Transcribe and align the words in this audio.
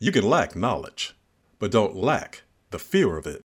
You 0.00 0.12
can 0.12 0.22
lack 0.22 0.54
knowledge, 0.54 1.16
but 1.58 1.72
don't 1.72 1.96
lack 1.96 2.42
the 2.70 2.78
fear 2.78 3.16
of 3.16 3.26
it. 3.26 3.40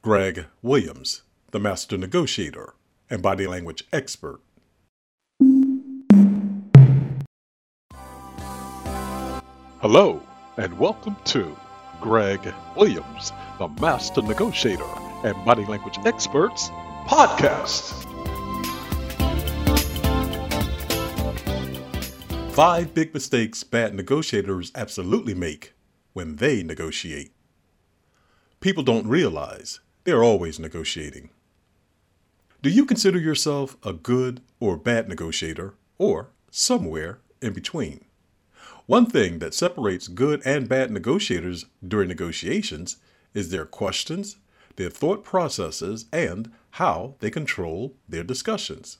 Greg 0.00 0.46
Williams, 0.62 1.20
the 1.50 1.60
master 1.60 1.98
negotiator 1.98 2.72
and 3.10 3.20
body 3.20 3.46
language 3.46 3.84
expert. 3.92 4.40
Hello, 9.82 10.22
and 10.56 10.78
welcome 10.78 11.16
to 11.26 11.54
Greg 12.00 12.54
Williams, 12.74 13.30
the 13.58 13.68
master 13.82 14.22
negotiator 14.22 14.88
and 15.24 15.44
body 15.44 15.66
language 15.66 15.98
experts 16.06 16.70
podcast. 17.06 18.09
Five 22.52 22.92
big 22.92 23.14
mistakes 23.14 23.64
bad 23.64 23.94
negotiators 23.94 24.72
absolutely 24.74 25.34
make 25.34 25.72
when 26.12 26.36
they 26.36 26.62
negotiate. 26.62 27.32
People 28.60 28.82
don't 28.82 29.06
realize 29.06 29.80
they're 30.04 30.24
always 30.24 30.58
negotiating. 30.58 31.30
Do 32.60 32.68
you 32.68 32.84
consider 32.84 33.18
yourself 33.18 33.76
a 33.82 33.94
good 33.94 34.42
or 34.58 34.76
bad 34.76 35.08
negotiator, 35.08 35.74
or 35.96 36.32
somewhere 36.50 37.20
in 37.40 37.54
between? 37.54 38.04
One 38.84 39.06
thing 39.06 39.38
that 39.38 39.54
separates 39.54 40.08
good 40.08 40.42
and 40.44 40.68
bad 40.68 40.90
negotiators 40.90 41.64
during 41.86 42.08
negotiations 42.08 42.96
is 43.32 43.50
their 43.50 43.64
questions, 43.64 44.36
their 44.76 44.90
thought 44.90 45.24
processes, 45.24 46.06
and 46.12 46.52
how 46.72 47.14
they 47.20 47.30
control 47.30 47.94
their 48.08 48.24
discussions. 48.24 48.98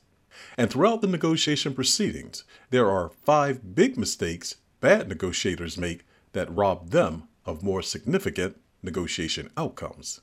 And 0.57 0.71
throughout 0.71 1.01
the 1.01 1.07
negotiation 1.07 1.75
proceedings, 1.75 2.45
there 2.71 2.91
are 2.91 3.11
five 3.25 3.75
big 3.75 3.97
mistakes 3.97 4.57
bad 4.81 5.09
negotiators 5.09 5.77
make 5.77 6.07
that 6.33 6.55
rob 6.55 6.91
them 6.91 7.29
of 7.45 7.63
more 7.63 7.83
significant 7.83 8.61
negotiation 8.83 9.51
outcomes. 9.57 10.21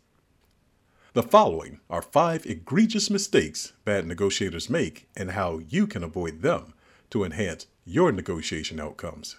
The 1.13 1.23
following 1.23 1.79
are 1.89 2.01
five 2.01 2.45
egregious 2.45 3.09
mistakes 3.09 3.73
bad 3.85 4.05
negotiators 4.05 4.69
make 4.69 5.07
and 5.15 5.31
how 5.31 5.59
you 5.59 5.87
can 5.87 6.03
avoid 6.03 6.41
them 6.41 6.73
to 7.09 7.23
enhance 7.23 7.65
your 7.85 8.11
negotiation 8.11 8.79
outcomes. 8.79 9.37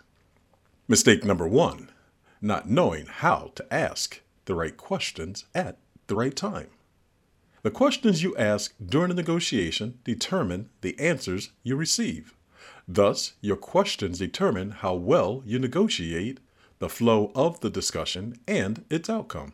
Mistake 0.89 1.25
number 1.25 1.47
one 1.47 1.91
not 2.41 2.69
knowing 2.69 3.07
how 3.07 3.51
to 3.55 3.75
ask 3.75 4.21
the 4.45 4.55
right 4.55 4.77
questions 4.77 5.45
at 5.55 5.77
the 6.07 6.15
right 6.15 6.37
time. 6.37 6.69
The 7.63 7.71
questions 7.71 8.23
you 8.23 8.37
ask 8.37 8.75
during 8.85 9.11
a 9.11 9.15
negotiation 9.15 9.99
determine 10.05 10.71
the 10.81 10.99
answers 10.99 11.51
you 11.63 11.77
receive. 11.77 12.35
Thus, 12.87 13.35
your 13.41 13.57
questions 13.57 14.19
determine 14.19 14.71
how 14.71 14.95
well 14.95 15.43
you 15.45 15.59
negotiate, 15.59 16.41
the 16.79 16.89
flow 16.89 17.33
of 17.35 17.61
the 17.61 17.71
discussion, 17.71 18.39
and 18.47 18.85
its 18.89 19.11
outcome. 19.11 19.53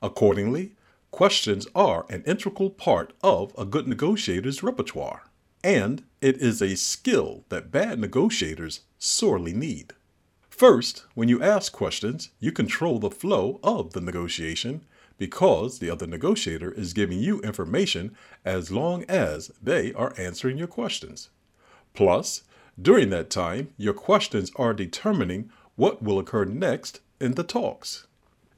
Accordingly, 0.00 0.72
Questions 1.14 1.68
are 1.76 2.06
an 2.10 2.24
integral 2.26 2.70
part 2.70 3.12
of 3.22 3.54
a 3.56 3.64
good 3.64 3.86
negotiator's 3.86 4.64
repertoire, 4.64 5.22
and 5.62 6.02
it 6.20 6.38
is 6.38 6.60
a 6.60 6.74
skill 6.74 7.44
that 7.50 7.70
bad 7.70 8.00
negotiators 8.00 8.80
sorely 8.98 9.52
need. 9.52 9.92
First, 10.50 11.04
when 11.14 11.28
you 11.28 11.40
ask 11.40 11.72
questions, 11.72 12.30
you 12.40 12.50
control 12.50 12.98
the 12.98 13.12
flow 13.12 13.60
of 13.62 13.92
the 13.92 14.00
negotiation 14.00 14.84
because 15.18 15.78
the 15.78 15.90
other 15.90 16.06
negotiator 16.06 16.72
is 16.72 16.92
giving 16.92 17.18
you 17.18 17.40
information 17.40 18.16
as 18.44 18.70
long 18.70 19.04
as 19.04 19.50
they 19.62 19.92
are 19.94 20.14
answering 20.18 20.58
your 20.58 20.66
questions. 20.66 21.30
Plus, 21.94 22.42
during 22.80 23.10
that 23.10 23.30
time, 23.30 23.72
your 23.76 23.94
questions 23.94 24.50
are 24.56 24.74
determining 24.74 25.50
what 25.76 26.02
will 26.02 26.18
occur 26.18 26.44
next 26.44 27.00
in 27.20 27.34
the 27.34 27.44
talks. 27.44 28.06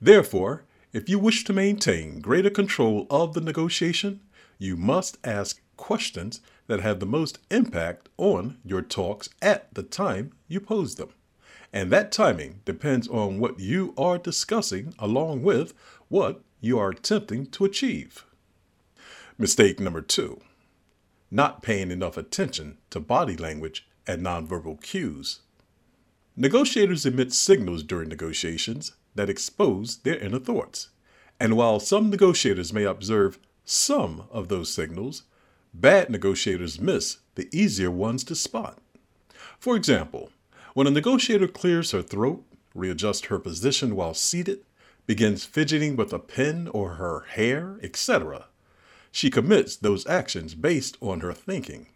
Therefore, 0.01 0.65
if 0.93 1.09
you 1.09 1.19
wish 1.19 1.45
to 1.45 1.53
maintain 1.53 2.21
greater 2.21 2.51
control 2.51 3.07
of 3.11 3.35
the 3.35 3.41
negotiation, 3.41 4.21
you 4.59 4.77
must 4.77 5.19
ask 5.25 5.61
questions 5.77 6.41
that 6.67 6.81
have 6.81 7.01
the 7.01 7.07
most 7.07 7.39
impact 7.51 8.09
on 8.17 8.57
your 8.65 8.83
talks 8.83 9.29
at 9.43 9.73
the 9.75 9.83
time 9.83 10.33
you 10.49 10.61
pose 10.61 10.95
them. 10.95 11.11
And 11.73 11.91
that 11.93 12.13
timing 12.13 12.61
depends 12.65 13.09
on 13.09 13.39
what 13.39 13.61
you 13.61 13.93
are 13.99 14.17
discussing 14.17 14.95
along 14.99 15.43
with 15.43 15.75
what 16.09 16.41
you 16.61 16.79
are 16.79 16.91
attempting 16.91 17.47
to 17.47 17.65
achieve. 17.65 18.25
Mistake 19.39 19.81
number 19.81 20.01
two 20.01 20.41
not 21.31 21.63
paying 21.63 21.91
enough 21.91 22.17
attention 22.17 22.79
to 22.91 23.01
body 23.01 23.37
language 23.37 23.87
and 24.07 24.23
nonverbal 24.23 24.81
cues. 24.81 25.41
Negotiators 26.37 27.07
emit 27.07 27.33
signals 27.33 27.83
during 27.83 28.09
negotiations 28.09 28.93
that 29.15 29.31
expose 29.31 29.99
their 29.99 30.19
inner 30.19 30.39
thoughts. 30.39 30.91
And 31.41 31.57
while 31.57 31.81
some 31.81 32.11
negotiators 32.11 32.73
may 32.73 32.85
observe 32.85 33.39
some 33.65 34.25
of 34.31 34.49
those 34.49 34.73
signals, 34.73 35.25
bad 35.75 36.11
negotiators 36.11 36.81
miss 36.81 37.19
the 37.35 37.49
easier 37.53 37.91
ones 37.91 38.23
to 38.25 38.35
spot. 38.35 38.79
For 39.59 39.77
example, 39.77 40.31
when 40.75 40.87
a 40.87 40.91
negotiator 40.91 41.49
clears 41.49 41.91
her 41.91 42.03
throat, 42.03 42.45
readjusts 42.75 43.27
her 43.27 43.39
position 43.39 43.97
while 43.97 44.15
seated, 44.15 44.61
begins 45.07 45.45
fidgeting 45.45 45.97
with 45.97 46.13
a 46.13 46.19
pen 46.19 46.69
or 46.69 46.95
her 46.95 47.21
hair, 47.29 47.79
etc., 47.83 48.47
she 49.13 49.31
commits 49.31 49.77
those 49.77 50.07
actions 50.07 50.55
based 50.55 50.99
on 51.01 51.21
her 51.21 51.33
thinking. 51.33 51.87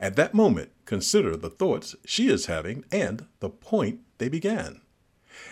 At 0.00 0.16
that 0.16 0.34
moment, 0.34 0.72
consider 0.84 1.36
the 1.36 1.50
thoughts 1.50 1.94
she 2.04 2.28
is 2.28 2.46
having 2.46 2.84
and 2.90 3.26
the 3.40 3.50
point 3.50 4.00
they 4.18 4.28
began. 4.28 4.80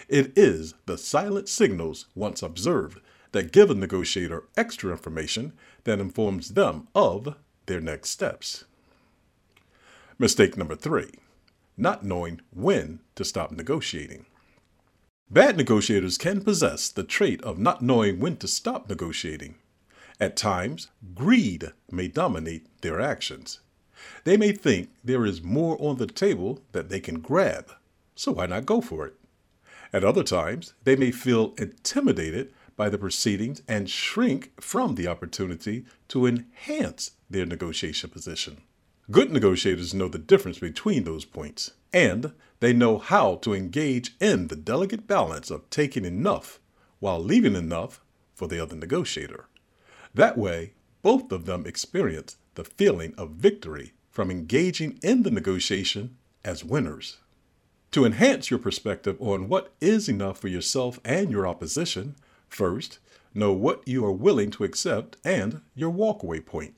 It 0.09 0.32
is 0.37 0.75
the 0.87 0.98
silent 0.98 1.48
signals 1.48 2.06
once 2.15 2.42
observed 2.42 3.00
that 3.32 3.53
give 3.53 3.71
a 3.71 3.75
negotiator 3.75 4.44
extra 4.56 4.91
information 4.91 5.53
that 5.84 6.00
informs 6.00 6.54
them 6.54 6.88
of 6.94 7.36
their 7.66 7.81
next 7.81 8.10
steps. 8.10 8.65
Mistake 10.19 10.56
number 10.56 10.75
three 10.75 11.10
not 11.76 12.04
knowing 12.04 12.41
when 12.50 13.00
to 13.16 13.25
stop 13.25 13.50
negotiating. 13.50 14.26
Bad 15.30 15.56
negotiators 15.56 16.18
can 16.18 16.42
possess 16.42 16.88
the 16.88 17.02
trait 17.02 17.42
of 17.42 17.58
not 17.58 17.82
knowing 17.82 18.20
when 18.20 18.36
to 18.36 18.46
stop 18.46 18.88
negotiating. 18.88 19.56
At 20.20 20.36
times, 20.36 20.88
greed 21.14 21.72
may 21.90 22.08
dominate 22.08 22.66
their 22.82 23.00
actions. 23.00 23.60
They 24.24 24.36
may 24.36 24.52
think 24.52 24.90
there 25.02 25.24
is 25.24 25.42
more 25.42 25.76
on 25.80 25.96
the 25.96 26.06
table 26.06 26.60
that 26.72 26.88
they 26.88 27.00
can 27.00 27.20
grab, 27.20 27.72
so 28.14 28.32
why 28.32 28.46
not 28.46 28.66
go 28.66 28.80
for 28.80 29.06
it? 29.06 29.14
At 29.92 30.04
other 30.04 30.22
times, 30.22 30.74
they 30.84 30.94
may 30.94 31.10
feel 31.10 31.54
intimidated 31.56 32.52
by 32.76 32.88
the 32.88 32.98
proceedings 32.98 33.62
and 33.66 33.88
shrink 33.88 34.60
from 34.60 34.94
the 34.94 35.06
opportunity 35.06 35.84
to 36.08 36.26
enhance 36.26 37.12
their 37.30 37.46
negotiation 37.46 38.10
position. 38.10 38.60
Good 39.10 39.31
negotiators 39.31 39.92
know 39.92 40.09
the 40.09 40.19
difference 40.19 40.59
between 40.59 41.04
those 41.04 41.26
points, 41.26 41.72
and 41.92 42.32
they 42.60 42.72
know 42.72 42.97
how 42.97 43.34
to 43.37 43.53
engage 43.53 44.16
in 44.19 44.47
the 44.47 44.56
delicate 44.56 45.06
balance 45.06 45.51
of 45.51 45.68
taking 45.68 46.06
enough 46.06 46.59
while 47.01 47.22
leaving 47.22 47.54
enough 47.54 48.01
for 48.34 48.48
the 48.48 48.59
other 48.59 48.74
negotiator. 48.74 49.47
That 50.15 50.39
way, 50.39 50.72
both 51.03 51.33
of 51.33 51.45
them 51.45 51.66
experience 51.66 52.39
the 52.54 52.65
feeling 52.65 53.15
of 53.18 53.33
victory 53.33 53.92
from 54.10 54.30
engaging 54.30 54.98
in 55.03 55.22
the 55.22 55.30
negotiation 55.30 56.16
as 56.42 56.65
winners. 56.65 57.18
To 57.91 58.06
enhance 58.06 58.51
your 58.51 58.59
perspective 58.59 59.21
on 59.21 59.51
what 59.51 59.74
is 59.83 60.09
enough 60.09 60.39
for 60.39 60.48
yourself 60.48 60.98
and 61.04 61.30
your 61.30 61.47
opposition, 61.47 62.16
first, 62.48 63.01
know 63.34 63.53
what 63.53 63.86
you 63.86 64.03
are 64.06 64.12
willing 64.12 64.51
to 64.53 64.65
accept 64.65 65.18
and 65.22 65.60
your 65.74 65.92
walkaway 65.92 66.45
point. 66.45 66.74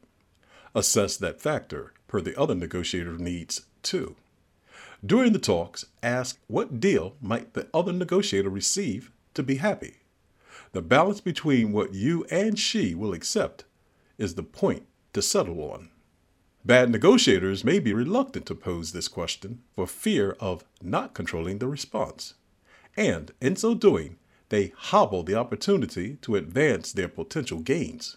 Assess 0.74 1.16
that 1.18 1.40
factor 1.40 1.92
per 2.08 2.20
the 2.20 2.38
other 2.38 2.54
negotiator 2.54 3.18
needs 3.18 3.66
too. 3.82 4.16
During 5.04 5.32
the 5.32 5.38
talks, 5.38 5.86
ask 6.02 6.38
what 6.46 6.80
deal 6.80 7.16
might 7.20 7.54
the 7.54 7.68
other 7.72 7.92
negotiator 7.92 8.48
receive 8.48 9.10
to 9.34 9.42
be 9.42 9.56
happy. 9.56 9.98
The 10.72 10.82
balance 10.82 11.20
between 11.20 11.72
what 11.72 11.94
you 11.94 12.24
and 12.30 12.58
she 12.58 12.94
will 12.94 13.12
accept 13.12 13.64
is 14.18 14.34
the 14.34 14.42
point 14.42 14.86
to 15.12 15.22
settle 15.22 15.60
on. 15.60 15.90
Bad 16.64 16.90
negotiators 16.90 17.64
may 17.64 17.78
be 17.78 17.92
reluctant 17.92 18.46
to 18.46 18.54
pose 18.54 18.92
this 18.92 19.06
question 19.06 19.62
for 19.74 19.86
fear 19.86 20.36
of 20.40 20.64
not 20.82 21.14
controlling 21.14 21.58
the 21.58 21.68
response. 21.68 22.34
And 22.96 23.30
in 23.40 23.54
so 23.56 23.74
doing, 23.74 24.16
they 24.48 24.72
hobble 24.76 25.22
the 25.22 25.34
opportunity 25.34 26.16
to 26.22 26.36
advance 26.36 26.92
their 26.92 27.08
potential 27.08 27.60
gains. 27.60 28.16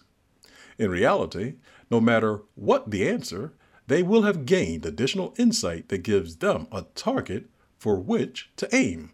In 0.78 0.90
reality, 0.90 1.54
no 1.90 2.00
matter 2.00 2.40
what 2.54 2.90
the 2.90 3.08
answer, 3.08 3.52
they 3.90 4.04
will 4.04 4.22
have 4.22 4.46
gained 4.46 4.86
additional 4.86 5.34
insight 5.36 5.88
that 5.88 6.04
gives 6.04 6.36
them 6.36 6.68
a 6.70 6.82
target 6.94 7.50
for 7.76 7.98
which 7.98 8.48
to 8.54 8.72
aim. 8.72 9.10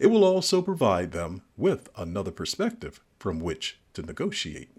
It 0.00 0.06
will 0.06 0.24
also 0.24 0.62
provide 0.62 1.12
them 1.12 1.42
with 1.58 1.90
another 1.94 2.30
perspective 2.30 3.02
from 3.18 3.38
which 3.38 3.78
to 3.92 4.00
negotiate. 4.00 4.70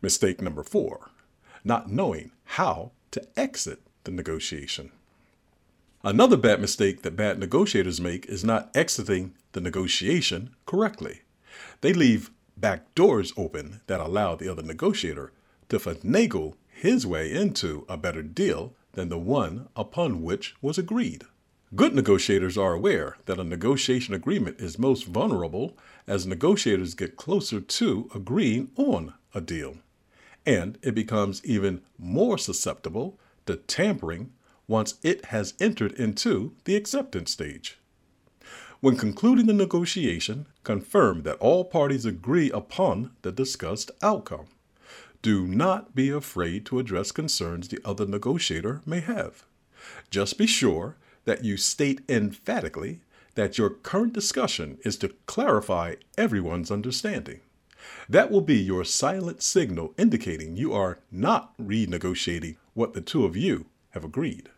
Mistake 0.00 0.40
number 0.40 0.62
four 0.62 1.10
not 1.64 1.90
knowing 1.90 2.30
how 2.44 2.92
to 3.10 3.26
exit 3.36 3.82
the 4.04 4.12
negotiation. 4.12 4.92
Another 6.04 6.36
bad 6.36 6.60
mistake 6.60 7.02
that 7.02 7.16
bad 7.16 7.40
negotiators 7.40 8.00
make 8.00 8.24
is 8.26 8.44
not 8.44 8.70
exiting 8.72 9.34
the 9.50 9.60
negotiation 9.60 10.54
correctly. 10.64 11.22
They 11.80 11.92
leave 11.92 12.30
back 12.56 12.94
doors 12.94 13.32
open 13.36 13.80
that 13.88 13.98
allow 13.98 14.36
the 14.36 14.48
other 14.48 14.62
negotiator 14.62 15.32
to 15.70 15.80
finagle 15.80 16.54
his 16.76 17.06
way 17.06 17.32
into 17.32 17.84
a 17.88 17.96
better 17.96 18.22
deal 18.22 18.74
than 18.92 19.08
the 19.08 19.18
one 19.18 19.68
upon 19.74 20.22
which 20.22 20.54
was 20.62 20.78
agreed. 20.78 21.24
Good 21.74 21.94
negotiators 21.94 22.56
are 22.56 22.74
aware 22.74 23.16
that 23.26 23.40
a 23.40 23.44
negotiation 23.44 24.14
agreement 24.14 24.60
is 24.60 24.78
most 24.78 25.06
vulnerable 25.06 25.76
as 26.06 26.26
negotiators 26.26 26.94
get 26.94 27.16
closer 27.16 27.60
to 27.60 28.10
agreeing 28.14 28.70
on 28.76 29.14
a 29.34 29.40
deal 29.40 29.76
and 30.46 30.78
it 30.80 30.94
becomes 30.94 31.44
even 31.44 31.82
more 31.98 32.38
susceptible 32.38 33.18
to 33.44 33.56
tampering 33.56 34.32
once 34.68 34.94
it 35.02 35.26
has 35.26 35.54
entered 35.60 35.92
into 35.92 36.54
the 36.64 36.76
acceptance 36.76 37.32
stage. 37.32 37.78
When 38.80 38.96
concluding 38.96 39.46
the 39.46 39.52
negotiation, 39.52 40.46
confirm 40.62 41.22
that 41.22 41.38
all 41.38 41.64
parties 41.64 42.04
agree 42.04 42.50
upon 42.50 43.10
the 43.22 43.32
discussed 43.32 43.90
outcome. 44.02 44.46
Do 45.22 45.46
not 45.46 45.94
be 45.94 46.10
afraid 46.10 46.66
to 46.66 46.78
address 46.78 47.12
concerns 47.12 47.68
the 47.68 47.80
other 47.84 48.06
negotiator 48.06 48.82
may 48.86 49.00
have. 49.00 49.44
Just 50.10 50.38
be 50.38 50.46
sure 50.46 50.96
that 51.24 51.44
you 51.44 51.56
state 51.56 52.00
emphatically 52.08 53.00
that 53.34 53.58
your 53.58 53.70
current 53.70 54.12
discussion 54.12 54.78
is 54.84 54.96
to 54.96 55.14
clarify 55.26 55.94
everyone's 56.16 56.70
understanding. 56.70 57.40
That 58.08 58.30
will 58.30 58.40
be 58.40 58.56
your 58.56 58.84
silent 58.84 59.42
signal 59.42 59.94
indicating 59.98 60.56
you 60.56 60.72
are 60.72 60.98
not 61.10 61.56
renegotiating 61.58 62.56
what 62.74 62.94
the 62.94 63.00
two 63.00 63.24
of 63.24 63.36
you 63.36 63.66
have 63.90 64.04
agreed. 64.04 64.48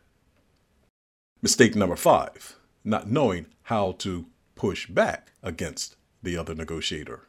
Mistake 1.42 1.76
number 1.76 1.96
five 1.96 2.56
not 2.84 3.10
knowing 3.10 3.46
how 3.64 3.92
to 3.92 4.26
push 4.54 4.86
back 4.86 5.32
against 5.42 5.96
the 6.22 6.36
other 6.36 6.54
negotiator. 6.54 7.28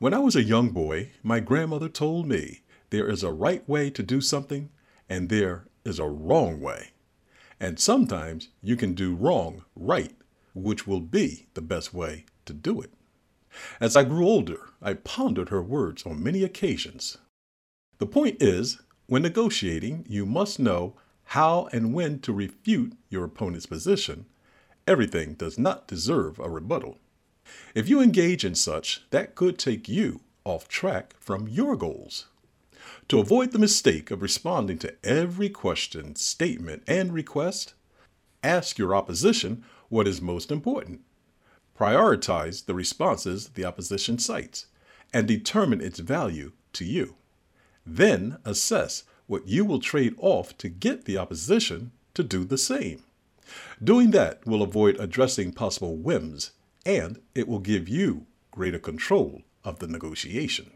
When 0.00 0.14
I 0.14 0.20
was 0.20 0.36
a 0.36 0.44
young 0.44 0.70
boy, 0.70 1.10
my 1.24 1.40
grandmother 1.40 1.88
told 1.88 2.28
me 2.28 2.60
there 2.90 3.10
is 3.10 3.24
a 3.24 3.32
right 3.32 3.68
way 3.68 3.90
to 3.90 4.02
do 4.04 4.20
something 4.20 4.70
and 5.08 5.28
there 5.28 5.64
is 5.84 5.98
a 5.98 6.06
wrong 6.06 6.60
way. 6.60 6.90
And 7.58 7.80
sometimes 7.80 8.50
you 8.62 8.76
can 8.76 8.94
do 8.94 9.16
wrong 9.16 9.64
right, 9.74 10.14
which 10.54 10.86
will 10.86 11.00
be 11.00 11.48
the 11.54 11.62
best 11.62 11.92
way 11.92 12.26
to 12.46 12.52
do 12.52 12.80
it. 12.80 12.92
As 13.80 13.96
I 13.96 14.04
grew 14.04 14.24
older, 14.24 14.68
I 14.80 14.94
pondered 14.94 15.48
her 15.48 15.62
words 15.62 16.06
on 16.06 16.22
many 16.22 16.44
occasions. 16.44 17.18
The 17.98 18.06
point 18.06 18.40
is, 18.40 18.80
when 19.06 19.22
negotiating, 19.22 20.06
you 20.08 20.24
must 20.24 20.60
know 20.60 20.94
how 21.24 21.68
and 21.72 21.92
when 21.92 22.20
to 22.20 22.32
refute 22.32 22.92
your 23.08 23.24
opponent's 23.24 23.66
position. 23.66 24.26
Everything 24.86 25.34
does 25.34 25.58
not 25.58 25.88
deserve 25.88 26.38
a 26.38 26.48
rebuttal. 26.48 26.98
If 27.74 27.88
you 27.88 28.00
engage 28.00 28.44
in 28.44 28.54
such, 28.54 29.02
that 29.10 29.34
could 29.34 29.58
take 29.58 29.88
you 29.88 30.20
off 30.44 30.68
track 30.68 31.14
from 31.18 31.48
your 31.48 31.76
goals. 31.76 32.26
To 33.08 33.18
avoid 33.18 33.52
the 33.52 33.58
mistake 33.58 34.10
of 34.10 34.22
responding 34.22 34.78
to 34.78 34.94
every 35.04 35.48
question, 35.48 36.16
statement, 36.16 36.82
and 36.86 37.12
request, 37.12 37.74
ask 38.42 38.78
your 38.78 38.94
opposition 38.94 39.64
what 39.88 40.08
is 40.08 40.20
most 40.20 40.50
important. 40.50 41.00
Prioritize 41.78 42.66
the 42.66 42.74
responses 42.74 43.50
the 43.50 43.64
opposition 43.64 44.18
cites 44.18 44.66
and 45.12 45.26
determine 45.26 45.80
its 45.80 46.00
value 46.00 46.52
to 46.74 46.84
you. 46.84 47.14
Then 47.86 48.38
assess 48.44 49.04
what 49.26 49.46
you 49.46 49.64
will 49.64 49.80
trade 49.80 50.14
off 50.18 50.56
to 50.58 50.68
get 50.68 51.04
the 51.04 51.18
opposition 51.18 51.92
to 52.14 52.22
do 52.22 52.44
the 52.44 52.58
same. 52.58 53.04
Doing 53.82 54.10
that 54.10 54.44
will 54.46 54.62
avoid 54.62 54.98
addressing 54.98 55.52
possible 55.52 55.96
whims 55.96 56.50
and 56.84 57.20
it 57.34 57.48
will 57.48 57.58
give 57.58 57.88
you 57.88 58.26
greater 58.50 58.78
control 58.78 59.42
of 59.64 59.78
the 59.78 59.86
negotiation. 59.86 60.72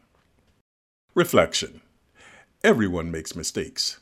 Reflection 1.15 1.81
Everyone 2.65 3.11
makes 3.11 3.35
mistakes, 3.35 3.99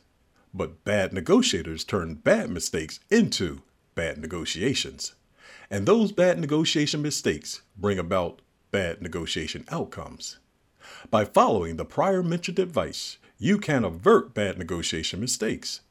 but 0.53 0.83
bad 0.83 1.13
negotiators 1.13 1.83
turn 1.83 2.13
bad 2.15 2.49
mistakes 2.49 2.99
into 3.09 3.63
bad 3.95 4.19
negotiations. 4.19 5.13
And 5.69 5.85
those 5.85 6.11
bad 6.11 6.39
negotiation 6.39 7.01
mistakes 7.01 7.61
bring 7.77 7.97
about 7.97 8.41
bad 8.71 9.01
negotiation 9.01 9.65
outcomes. 9.69 10.37
By 11.09 11.25
following 11.25 11.77
the 11.77 11.85
prior 11.85 12.21
mentioned 12.21 12.59
advice, 12.59 13.17
you 13.39 13.57
can 13.57 13.83
avert 13.83 14.33
bad 14.33 14.57
negotiation 14.57 15.19
mistakes. 15.19 15.81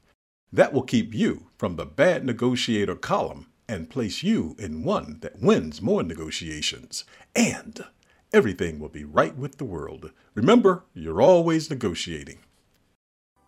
That 0.52 0.72
will 0.72 0.82
keep 0.82 1.14
you 1.14 1.46
from 1.58 1.76
the 1.76 1.86
bad 1.86 2.24
negotiator 2.24 2.94
column 2.94 3.46
and 3.70 3.88
place 3.88 4.22
you 4.24 4.56
in 4.58 4.82
one 4.82 5.18
that 5.20 5.40
wins 5.40 5.80
more 5.80 6.02
negotiations. 6.02 7.04
And 7.36 7.84
everything 8.32 8.80
will 8.80 8.88
be 8.88 9.04
right 9.04 9.36
with 9.36 9.58
the 9.58 9.64
world. 9.64 10.10
Remember, 10.34 10.82
you're 10.92 11.22
always 11.22 11.70
negotiating. 11.70 12.40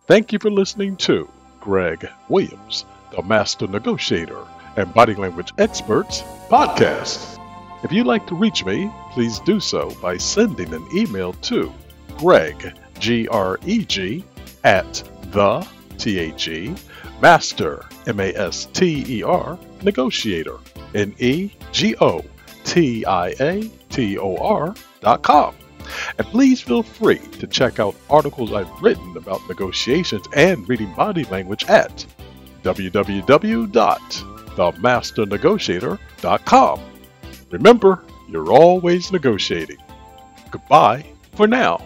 Thank 0.07 0.31
you 0.31 0.39
for 0.39 0.49
listening 0.49 0.95
to 0.97 1.29
Greg 1.59 2.09
Williams, 2.29 2.85
the 3.13 3.21
Master 3.21 3.67
Negotiator 3.67 4.45
and 4.77 4.93
Body 4.93 5.13
Language 5.13 5.51
Experts 5.57 6.21
podcast. 6.49 7.39
If 7.83 7.91
you'd 7.91 8.07
like 8.07 8.25
to 8.27 8.35
reach 8.35 8.63
me, 8.63 8.89
please 9.11 9.39
do 9.39 9.59
so 9.59 9.89
by 10.01 10.17
sending 10.17 10.73
an 10.73 10.87
email 10.95 11.33
to 11.33 11.71
Greg, 12.17 12.73
G 12.97 13.27
R 13.27 13.59
E 13.65 13.83
G, 13.83 14.23
at 14.63 15.03
the 15.31 15.67
T 15.97 16.17
H 16.17 16.47
E, 16.47 16.75
Master, 17.21 17.85
M 18.07 18.21
A 18.21 18.33
S 18.35 18.67
T 18.71 19.03
E 19.07 19.23
R, 19.23 19.59
Negotiator, 19.83 20.57
N 20.95 21.13
E 21.19 21.51
G 21.71 21.95
O 22.01 22.23
T 22.63 23.05
I 23.05 23.29
A 23.39 23.69
T 23.89 24.17
O 24.17 24.35
R 24.37 24.73
dot 25.01 25.23
com. 25.23 25.55
And 26.17 26.25
please 26.27 26.61
feel 26.61 26.81
free 26.81 27.19
to 27.39 27.47
check 27.47 27.79
out 27.79 27.95
articles 28.09 28.53
I've 28.53 28.71
written 28.81 29.17
about 29.17 29.41
negotiations 29.49 30.25
and 30.33 30.67
reading 30.69 30.93
body 30.93 31.25
language 31.25 31.65
at 31.65 32.05
www 32.63 34.33
themasternegotiator.com. 34.55 36.79
Remember, 37.51 38.03
you're 38.29 38.51
always 38.51 39.11
negotiating. 39.11 39.77
Goodbye 40.51 41.05
for 41.33 41.47
now. 41.47 41.85